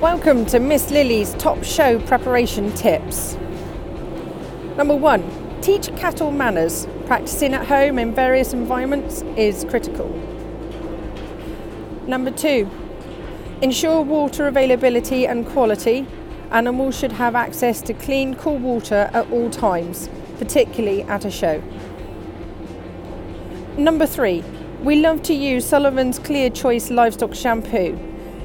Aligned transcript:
Welcome 0.00 0.46
to 0.46 0.60
Miss 0.60 0.92
Lily's 0.92 1.34
top 1.34 1.64
show 1.64 1.98
preparation 1.98 2.72
tips. 2.74 3.36
Number 4.76 4.94
one, 4.94 5.28
teach 5.60 5.88
cattle 5.96 6.30
manners. 6.30 6.86
Practicing 7.06 7.52
at 7.52 7.66
home 7.66 7.98
in 7.98 8.14
various 8.14 8.52
environments 8.52 9.22
is 9.36 9.64
critical. 9.64 10.08
Number 12.06 12.30
two, 12.30 12.70
ensure 13.60 14.02
water 14.02 14.46
availability 14.46 15.26
and 15.26 15.44
quality. 15.44 16.06
Animals 16.52 16.96
should 16.96 17.10
have 17.10 17.34
access 17.34 17.82
to 17.82 17.92
clean, 17.92 18.36
cool 18.36 18.58
water 18.58 19.10
at 19.12 19.28
all 19.32 19.50
times, 19.50 20.08
particularly 20.38 21.02
at 21.02 21.24
a 21.24 21.30
show. 21.32 21.60
Number 23.76 24.06
three, 24.06 24.44
we 24.80 25.00
love 25.00 25.24
to 25.24 25.34
use 25.34 25.66
Sullivan's 25.66 26.20
Clear 26.20 26.50
Choice 26.50 26.88
Livestock 26.88 27.34
Shampoo. 27.34 27.98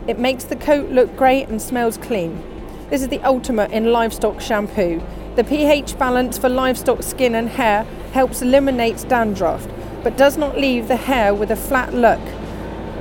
It 0.06 0.20
makes 0.20 0.44
the 0.44 0.58
coat 0.58 0.90
look 0.90 1.16
great 1.16 1.48
and 1.48 1.62
smells 1.62 1.98
clean. 1.98 2.44
This 2.90 3.02
is 3.02 3.08
the 3.08 3.22
ultimate 3.22 3.72
in 3.72 3.94
livestock 3.94 4.42
shampoo. 4.42 5.02
The 5.36 5.46
pH 5.46 5.98
balance 5.98 6.38
for 6.38 6.50
livestock 6.50 7.04
skin 7.04 7.36
and 7.36 7.48
hair 7.48 7.84
helps 8.12 8.42
eliminate 8.42 9.06
dandruff, 9.08 9.66
but 10.04 10.18
does 10.18 10.38
not 10.38 10.58
leave 10.58 10.90
the 10.90 10.98
hair 10.98 11.34
with 11.34 11.52
a 11.52 11.56
flat 11.56 11.94
look 11.94 12.20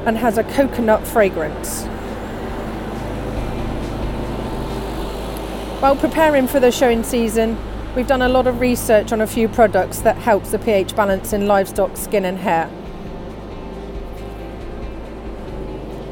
and 0.06 0.16
has 0.16 0.38
a 0.38 0.44
coconut 0.44 1.04
fragrance. 1.04 1.82
While 5.82 5.96
preparing 5.96 6.46
for 6.46 6.60
the 6.60 6.70
showing 6.70 7.02
season, 7.02 7.58
we've 7.96 8.06
done 8.06 8.22
a 8.22 8.28
lot 8.28 8.46
of 8.46 8.60
research 8.60 9.10
on 9.10 9.20
a 9.20 9.26
few 9.26 9.48
products 9.48 9.98
that 10.02 10.16
helps 10.18 10.52
the 10.52 10.60
pH 10.60 10.94
balance 10.94 11.32
in 11.32 11.48
livestock 11.48 11.96
skin 11.96 12.24
and 12.24 12.38
hair. 12.38 12.70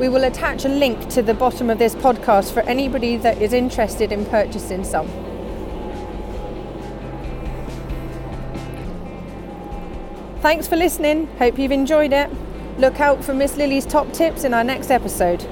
We 0.01 0.09
will 0.09 0.25
attach 0.25 0.65
a 0.65 0.69
link 0.71 1.11
to 1.11 1.21
the 1.21 1.35
bottom 1.35 1.69
of 1.69 1.79
this 1.79 1.95
podcast 1.95 2.55
for 2.55 2.61
anybody 2.61 3.19
that 3.19 3.43
is 3.43 3.53
interested 3.53 4.13
in 4.13 4.25
purchasing 4.25 4.83
some. 4.83 5.07
Thanks 10.41 10.67
for 10.67 10.77
listening. 10.77 11.27
Hope 11.37 11.59
you've 11.59 11.71
enjoyed 11.71 12.15
it. 12.15 12.31
Look 12.79 12.99
out 12.99 13.23
for 13.23 13.35
Miss 13.35 13.59
Lily's 13.59 13.85
top 13.85 14.11
tips 14.15 14.45
in 14.45 14.55
our 14.55 14.65
next 14.65 14.91
episode. 14.91 15.47